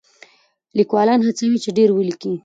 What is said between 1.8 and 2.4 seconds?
ولیکي.